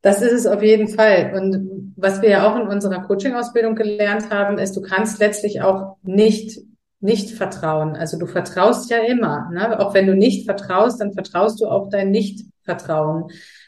[0.00, 1.32] Das ist es auf jeden Fall.
[1.34, 5.96] Und was wir ja auch in unserer Coaching-Ausbildung gelernt haben, ist, du kannst letztlich auch
[6.02, 6.60] nicht
[7.02, 7.96] nicht vertrauen.
[7.96, 9.50] Also du vertraust ja immer.
[9.52, 9.78] Ne?
[9.80, 13.24] Auch wenn du nicht vertraust, dann vertraust du auch dein Nicht-Vertrauen.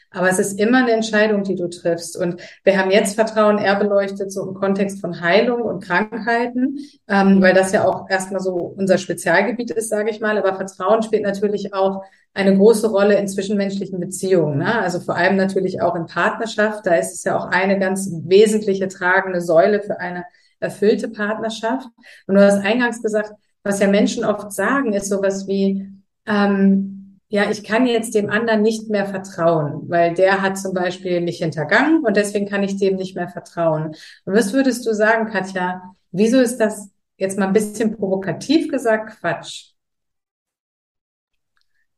[0.09, 2.17] Aber es ist immer eine Entscheidung, die du triffst.
[2.17, 7.41] Und wir haben jetzt Vertrauen eher beleuchtet, so im Kontext von Heilung und Krankheiten, ähm,
[7.41, 10.37] weil das ja auch erstmal so unser Spezialgebiet ist, sage ich mal.
[10.37, 12.03] Aber Vertrauen spielt natürlich auch
[12.35, 14.59] eine große Rolle in zwischenmenschlichen Beziehungen.
[14.59, 14.81] Ne?
[14.81, 16.85] Also vor allem natürlich auch in Partnerschaft.
[16.85, 20.25] Da ist es ja auch eine ganz wesentliche tragende Säule für eine
[20.59, 21.87] erfüllte Partnerschaft.
[22.27, 23.31] Und du hast eingangs gesagt,
[23.63, 25.89] was ja Menschen oft sagen, ist sowas wie,
[26.27, 31.21] ähm, ja, ich kann jetzt dem anderen nicht mehr vertrauen, weil der hat zum Beispiel
[31.21, 33.95] mich hintergangen und deswegen kann ich dem nicht mehr vertrauen.
[34.25, 35.81] Und was würdest du sagen, Katja?
[36.11, 39.74] Wieso ist das jetzt mal ein bisschen provokativ gesagt Quatsch?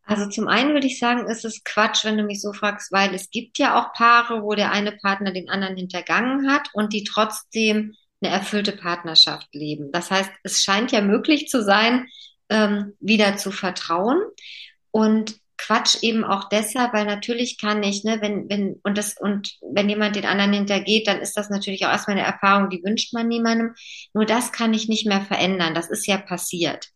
[0.07, 3.13] Also zum einen würde ich sagen, ist es Quatsch, wenn du mich so fragst, weil
[3.13, 7.03] es gibt ja auch Paare, wo der eine Partner den anderen hintergangen hat und die
[7.03, 9.91] trotzdem eine erfüllte Partnerschaft leben.
[9.91, 12.07] Das heißt, es scheint ja möglich zu sein,
[12.49, 14.21] ähm, wieder zu vertrauen
[14.91, 19.57] und Quatsch eben auch deshalb, weil natürlich kann ich, ne, wenn, wenn, und das, und
[19.73, 23.13] wenn jemand den anderen hintergeht, dann ist das natürlich auch erstmal eine Erfahrung, die wünscht
[23.13, 23.73] man niemandem.
[24.13, 25.73] Nur das kann ich nicht mehr verändern.
[25.73, 26.87] Das ist ja passiert.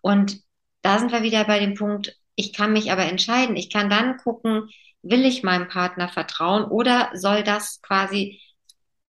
[0.00, 0.40] Und
[0.82, 3.56] da sind wir wieder bei dem Punkt, ich kann mich aber entscheiden.
[3.56, 4.70] Ich kann dann gucken,
[5.02, 8.40] will ich meinem Partner vertrauen oder soll das quasi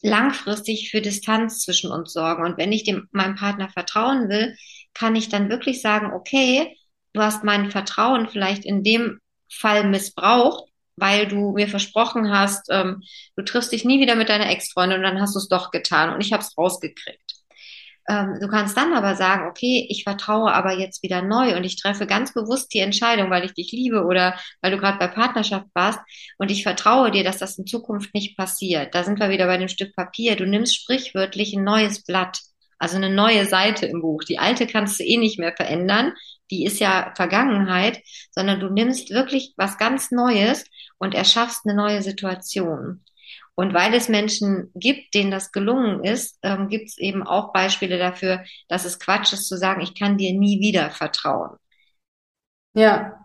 [0.02, 2.44] langfristig für Distanz zwischen uns sorgen.
[2.44, 4.56] Und wenn ich dem meinem Partner vertrauen will,
[4.96, 6.76] kann ich dann wirklich sagen, okay,
[7.14, 13.04] du hast mein Vertrauen vielleicht in dem Fall missbraucht, weil du mir versprochen hast, ähm,
[13.36, 16.16] du triffst dich nie wieder mit deiner Ex-Freundin und dann hast du es doch getan
[16.16, 17.39] und ich habe es rausgekriegt.
[18.10, 21.80] Ähm, du kannst dann aber sagen, okay, ich vertraue aber jetzt wieder neu und ich
[21.80, 25.68] treffe ganz bewusst die Entscheidung, weil ich dich liebe oder weil du gerade bei Partnerschaft
[25.76, 26.00] warst
[26.40, 28.96] und ich vertraue dir, dass das in Zukunft nicht passiert.
[28.96, 30.36] Da sind wir wieder bei dem Stück Papier.
[30.36, 32.40] Du nimmst sprichwörtlich ein neues Blatt,
[32.80, 34.24] also eine neue Seite im Buch.
[34.24, 36.14] Die alte kannst du eh nicht mehr verändern.
[36.50, 40.66] Die ist ja Vergangenheit, sondern du nimmst wirklich was ganz Neues
[40.98, 43.04] und erschaffst eine neue Situation.
[43.60, 47.98] Und weil es Menschen gibt, denen das gelungen ist, ähm, gibt es eben auch Beispiele
[47.98, 51.58] dafür, dass es Quatsch ist zu sagen, ich kann dir nie wieder vertrauen.
[52.74, 53.20] Ja,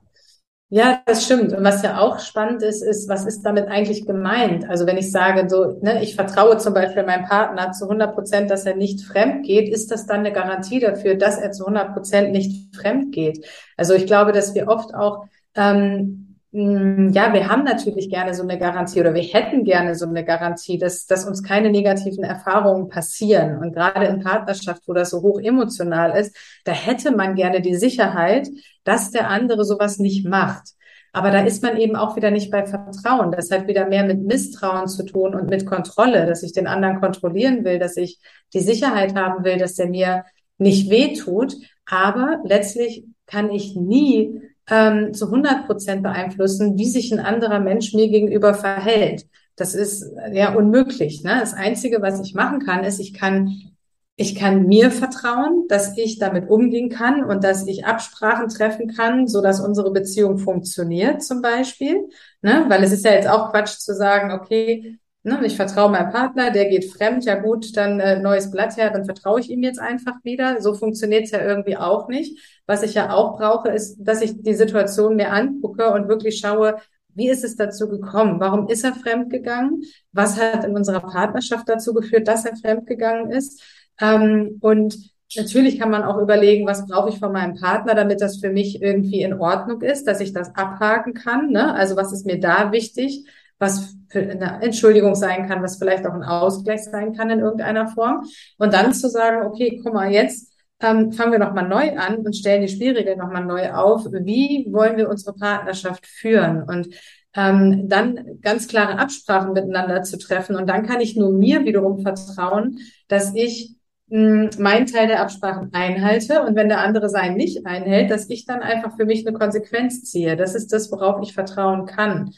[0.70, 1.53] ja, das stimmt.
[1.53, 4.68] Und was ja auch spannend ist, ist, was ist damit eigentlich gemeint?
[4.68, 8.51] Also wenn ich sage, so, ne, ich vertraue zum Beispiel meinem Partner zu 100 Prozent,
[8.51, 11.94] dass er nicht fremd geht, ist das dann eine Garantie dafür, dass er zu 100
[11.94, 13.47] Prozent nicht fremd geht?
[13.77, 18.45] Also ich glaube, dass wir oft auch ähm, hm, ja, wir haben natürlich gerne so
[18.45, 22.88] eine Garantie oder wir hätten gerne so eine Garantie, dass, dass uns keine negativen Erfahrungen
[22.88, 23.59] passieren.
[23.59, 27.75] Und gerade in Partnerschaft, wo das so hoch emotional ist, da hätte man gerne die
[27.75, 28.49] Sicherheit,
[28.85, 30.69] dass der andere sowas nicht macht.
[31.12, 33.33] Aber da ist man eben auch wieder nicht bei Vertrauen.
[33.33, 37.01] Das hat wieder mehr mit Misstrauen zu tun und mit Kontrolle, dass ich den anderen
[37.01, 38.21] kontrollieren will, dass ich
[38.53, 40.25] die Sicherheit haben will, dass der mir
[40.59, 41.57] nicht wehtut.
[41.85, 47.94] Aber letztlich kann ich nie ähm, zu 100 Prozent beeinflussen, wie sich ein anderer Mensch
[47.94, 49.27] mir gegenüber verhält.
[49.57, 51.22] Das ist ja unmöglich.
[51.22, 51.37] Ne?
[51.38, 53.74] Das Einzige, was ich machen kann, ist, ich kann
[54.16, 59.27] ich kann mir vertrauen, dass ich damit umgehen kann und dass ich Absprachen treffen kann,
[59.27, 62.09] so dass unsere Beziehung funktioniert, zum Beispiel.
[62.40, 62.64] Ne?
[62.68, 66.51] Weil es ist ja jetzt auch Quatsch zu sagen, okay, ne, ich vertraue meinem Partner,
[66.51, 69.81] der geht fremd, ja gut, dann äh, neues Blatt her, dann vertraue ich ihm jetzt
[69.81, 70.61] einfach wieder.
[70.61, 72.39] So funktioniert es ja irgendwie auch nicht.
[72.67, 76.77] Was ich ja auch brauche, ist, dass ich die Situation mir angucke und wirklich schaue,
[77.15, 78.41] wie ist es dazu gekommen?
[78.41, 79.83] Warum ist er fremdgegangen?
[80.13, 83.63] Was hat in unserer Partnerschaft dazu geführt, dass er fremdgegangen ist?
[84.01, 84.97] Ähm, und
[85.37, 88.83] natürlich kann man auch überlegen, was brauche ich von meinem Partner, damit das für mich
[88.83, 91.51] irgendwie in Ordnung ist, dass ich das abhaken kann.
[91.51, 91.73] Ne?
[91.75, 93.25] Also was ist mir da wichtig?
[93.59, 97.88] Was für eine Entschuldigung sein kann, was vielleicht auch ein Ausgleich sein kann in irgendeiner
[97.88, 98.25] Form.
[98.59, 102.37] Und dann zu sagen, okay, guck mal, jetzt ähm, fangen wir nochmal neu an und
[102.37, 104.05] stellen die Spielregeln nochmal neu auf.
[104.07, 106.62] Wie wollen wir unsere Partnerschaft führen?
[106.62, 106.88] Und
[107.35, 110.57] ähm, dann ganz klare Absprachen miteinander zu treffen.
[110.57, 113.75] Und dann kann ich nur mir wiederum vertrauen, dass ich
[114.09, 118.47] mh, meinen Teil der Absprachen einhalte und wenn der andere seinen nicht einhält, dass ich
[118.47, 120.37] dann einfach für mich eine Konsequenz ziehe.
[120.37, 122.31] Das ist das, worauf ich vertrauen kann.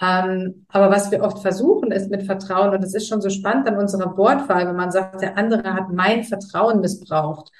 [0.00, 3.68] Ähm, aber was wir oft versuchen, ist mit Vertrauen, und das ist schon so spannend
[3.68, 7.50] an unserer Wortwahl, wenn man sagt, der andere hat mein Vertrauen missbraucht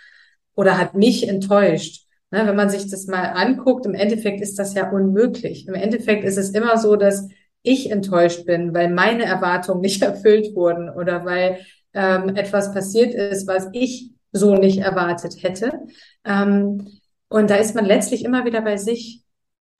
[0.54, 2.04] oder hat mich enttäuscht.
[2.30, 5.68] Ne, wenn man sich das mal anguckt, im Endeffekt ist das ja unmöglich.
[5.68, 7.28] Im Endeffekt ist es immer so, dass
[7.62, 11.58] ich enttäuscht bin, weil meine Erwartungen nicht erfüllt wurden oder weil
[11.92, 15.80] ähm, etwas passiert ist, was ich so nicht erwartet hätte.
[16.24, 16.88] Ähm,
[17.28, 19.23] und da ist man letztlich immer wieder bei sich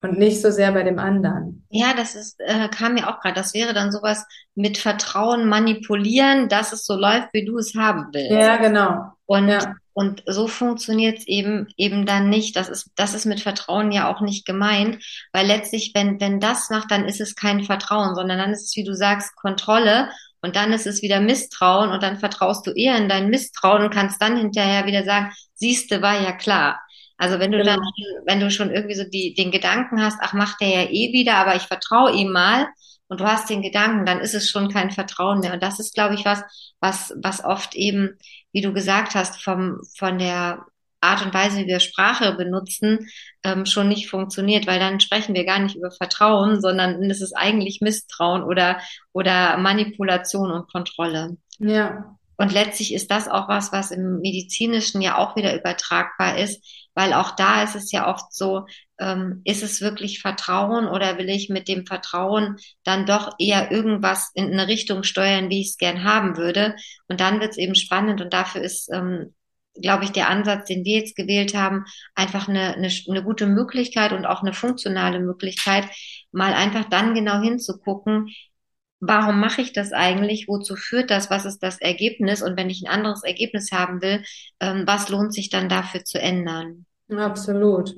[0.04, 1.66] und nicht so sehr bei dem anderen.
[1.70, 3.34] Ja, das ist, äh, kam mir auch gerade.
[3.34, 8.08] Das wäre dann sowas mit Vertrauen manipulieren, dass es so läuft, wie du es haben
[8.12, 8.30] willst.
[8.30, 9.12] Ja, genau.
[9.24, 9.74] Und, ja.
[9.94, 12.54] und so funktioniert es eben, eben dann nicht.
[12.54, 16.68] Das ist, das ist mit Vertrauen ja auch nicht gemeint, weil letztlich, wenn, wenn das
[16.68, 20.10] macht, dann ist es kein Vertrauen, sondern dann ist es, wie du sagst, Kontrolle.
[20.42, 23.94] Und dann ist es wieder Misstrauen und dann vertraust du eher in dein Misstrauen und
[23.94, 26.80] kannst dann hinterher wieder sagen, siehste, war ja klar.
[27.16, 27.76] Also wenn du genau.
[27.76, 27.80] dann,
[28.26, 31.36] wenn du schon irgendwie so die, den Gedanken hast, ach, macht der ja eh wieder,
[31.36, 32.66] aber ich vertraue ihm mal
[33.08, 35.52] und du hast den Gedanken, dann ist es schon kein Vertrauen mehr.
[35.52, 36.42] Und das ist, glaube ich, was,
[36.80, 38.18] was, was oft eben,
[38.52, 40.64] wie du gesagt hast, vom, von der
[41.00, 43.08] Art und Weise, wie wir Sprache benutzen,
[43.44, 47.34] ähm, schon nicht funktioniert, weil dann sprechen wir gar nicht über Vertrauen, sondern es ist
[47.34, 48.80] eigentlich Misstrauen oder,
[49.12, 51.36] oder Manipulation und Kontrolle.
[51.58, 52.16] Ja.
[52.36, 57.12] Und letztlich ist das auch was, was im medizinischen ja auch wieder übertragbar ist, weil
[57.12, 58.66] auch da ist es ja oft so,
[58.98, 64.30] ähm, ist es wirklich Vertrauen oder will ich mit dem Vertrauen dann doch eher irgendwas
[64.34, 66.76] in eine Richtung steuern, wie ich es gern haben würde?
[67.08, 69.34] Und dann wird es eben spannend und dafür ist, ähm,
[69.80, 74.12] glaube ich, der Ansatz, den wir jetzt gewählt haben, einfach eine, eine, eine gute Möglichkeit
[74.12, 75.88] und auch eine funktionale Möglichkeit,
[76.30, 78.28] mal einfach dann genau hinzugucken,
[79.00, 80.48] warum mache ich das eigentlich?
[80.48, 81.30] Wozu führt das?
[81.30, 82.42] Was ist das Ergebnis?
[82.42, 84.22] Und wenn ich ein anderes Ergebnis haben will,
[84.60, 86.86] ähm, was lohnt sich dann dafür zu ändern?
[87.10, 87.94] Absolut.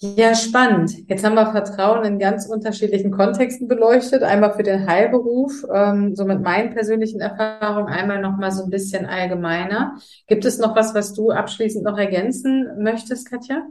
[0.00, 0.92] Ja, spannend.
[1.08, 4.22] Jetzt haben wir Vertrauen in ganz unterschiedlichen Kontexten beleuchtet.
[4.22, 9.06] Einmal für den Heilberuf, ähm, so mit meinen persönlichen Erfahrungen, einmal nochmal so ein bisschen
[9.06, 9.98] allgemeiner.
[10.28, 13.66] Gibt es noch was, was du abschließend noch ergänzen möchtest, Katja?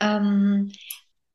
[0.00, 0.72] Ähm,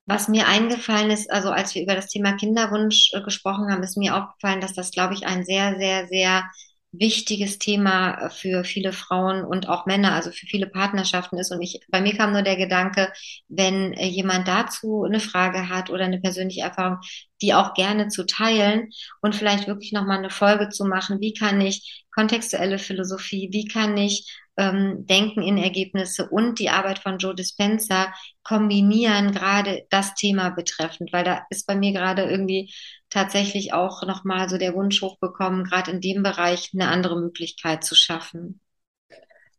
[0.08, 3.98] was mir eingefallen ist, also als wir über das Thema Kinderwunsch äh, gesprochen haben, ist
[3.98, 6.50] mir aufgefallen, dass das, glaube ich, ein sehr, sehr, sehr
[6.94, 11.52] wichtiges Thema äh, für viele Frauen und auch Männer, also für viele Partnerschaften ist.
[11.52, 13.12] Und ich, bei mir kam nur der Gedanke,
[13.50, 17.00] wenn äh, jemand dazu eine Frage hat oder eine persönliche Erfahrung,
[17.42, 18.90] die auch gerne zu teilen
[19.22, 21.20] und vielleicht wirklich nochmal eine Folge zu machen.
[21.20, 24.26] Wie kann ich kontextuelle Philosophie, wie kann ich
[24.58, 31.14] ähm, Denken in Ergebnisse und die Arbeit von Joe Dispenza kombinieren, gerade das Thema betreffend,
[31.14, 32.74] weil da ist bei mir gerade irgendwie
[33.10, 37.96] tatsächlich auch nochmal so der Wunsch hochbekommen, gerade in dem Bereich eine andere Möglichkeit zu
[37.96, 38.60] schaffen.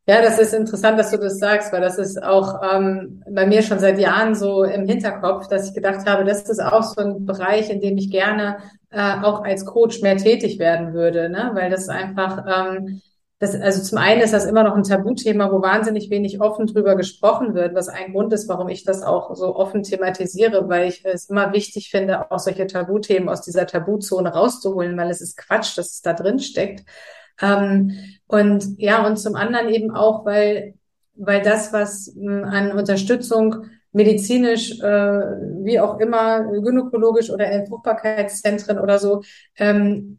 [0.09, 3.63] Ja, das ist interessant, dass du das sagst, weil das ist auch ähm, bei mir
[3.63, 7.27] schon seit Jahren so im Hinterkopf, dass ich gedacht habe, das ist auch so ein
[7.27, 8.57] Bereich, in dem ich gerne
[8.89, 11.51] äh, auch als Coach mehr tätig werden würde, ne?
[11.53, 13.03] weil das einfach ähm,
[13.39, 16.97] das, also zum einen ist das immer noch ein Tabuthema, wo wahnsinnig wenig offen drüber
[16.97, 21.05] gesprochen wird, was ein Grund ist, warum ich das auch so offen thematisiere, weil ich
[21.05, 25.79] es immer wichtig finde, auch solche Tabuthemen aus dieser Tabuzone rauszuholen, weil es ist Quatsch,
[25.79, 26.85] dass es da drin steckt.
[27.41, 27.93] Ähm,
[28.27, 30.75] und ja, und zum anderen eben auch, weil,
[31.15, 34.85] weil das, was mh, hm, an Unterstützung medizinisch, äh,
[35.65, 39.23] wie auch immer, gynäkologisch oder in Fruchtbarkeitszentren oder so,
[39.57, 40.19] ähm,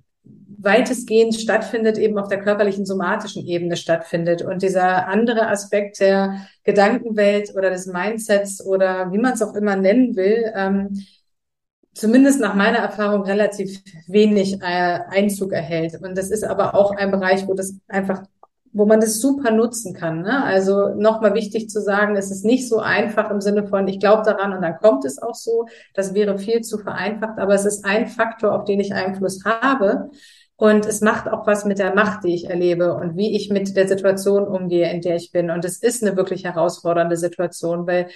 [0.61, 4.41] weitestgehend stattfindet, eben auf der körperlichen somatischen Ebene stattfindet.
[4.41, 9.75] Und dieser andere Aspekt der Gedankenwelt oder des Mindsets oder wie man es auch immer
[9.75, 11.03] nennen will, ähm,
[11.93, 16.01] zumindest nach meiner Erfahrung relativ wenig äh, Einzug erhält.
[16.01, 18.23] Und das ist aber auch ein Bereich, wo das einfach
[18.71, 20.21] wo man das super nutzen kann.
[20.21, 20.43] Ne?
[20.43, 24.23] Also nochmal wichtig zu sagen, es ist nicht so einfach im Sinne von, ich glaube
[24.23, 25.65] daran und dann kommt es auch so.
[25.93, 30.11] Das wäre viel zu vereinfacht, aber es ist ein Faktor, auf den ich Einfluss habe.
[30.59, 33.77] Und es macht auch was mit der Macht, die ich erlebe und wie ich mit
[33.77, 35.51] der Situation umgehe, in der ich bin.
[35.51, 38.09] Und es ist eine wirklich herausfordernde Situation, weil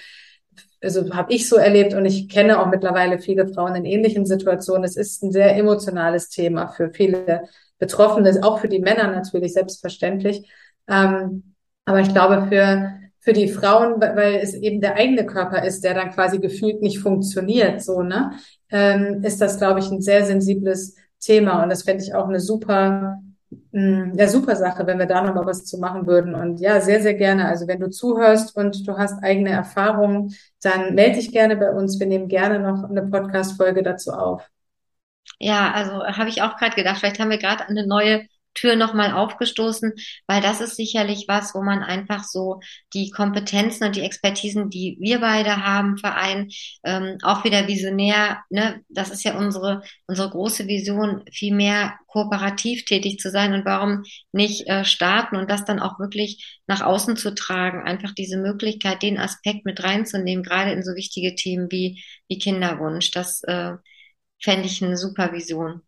[0.82, 4.84] also habe ich so erlebt und ich kenne auch mittlerweile viele Frauen in ähnlichen Situationen.
[4.84, 7.44] Es ist ein sehr emotionales Thema für viele
[7.78, 10.46] Betroffene, auch für die Männer natürlich selbstverständlich.
[10.86, 11.54] Ähm,
[11.86, 15.94] aber ich glaube für für die Frauen, weil es eben der eigene Körper ist, der
[15.94, 18.32] dann quasi gefühlt nicht funktioniert, so ne,
[18.70, 20.94] ähm, ist das glaube ich ein sehr sensibles
[21.24, 23.18] Thema und das fände ich auch eine super
[23.72, 26.34] hm, ja, super Sache, wenn wir da nochmal was zu machen würden.
[26.34, 27.46] Und ja, sehr, sehr gerne.
[27.46, 31.98] Also wenn du zuhörst und du hast eigene Erfahrungen, dann melde dich gerne bei uns.
[31.98, 34.48] Wir nehmen gerne noch eine Podcast-Folge dazu auf.
[35.38, 39.12] Ja, also habe ich auch gerade gedacht, vielleicht haben wir gerade eine neue Tür nochmal
[39.12, 39.92] aufgestoßen,
[40.26, 42.60] weil das ist sicherlich was, wo man einfach so
[42.92, 46.50] die Kompetenzen und die Expertisen, die wir beide haben, vereinen,
[46.84, 52.84] ähm, auch wieder visionär, ne, das ist ja unsere, unsere große Vision, viel mehr kooperativ
[52.84, 57.16] tätig zu sein und warum nicht äh, starten und das dann auch wirklich nach außen
[57.16, 62.02] zu tragen, einfach diese Möglichkeit, den Aspekt mit reinzunehmen, gerade in so wichtige Themen wie,
[62.28, 63.74] wie Kinderwunsch, das äh,
[64.42, 65.82] fände ich eine super Vision.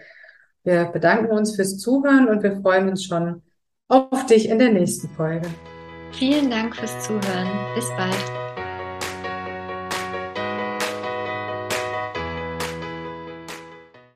[0.64, 3.42] Wir bedanken uns fürs Zuhören und wir freuen uns schon
[3.88, 5.48] auf dich in der nächsten Folge.
[6.12, 7.50] Vielen Dank fürs Zuhören.
[7.76, 8.41] Bis bald.